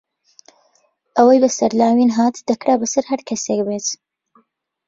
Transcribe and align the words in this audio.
ئەوەی 1.17 1.41
بەسەر 1.43 1.71
لاوین 1.79 2.11
هات، 2.17 2.35
دەکرا 2.49 2.73
بەسەر 2.81 3.03
هەر 3.11 3.21
کەسێک 3.29 3.59
بێت. 3.67 3.87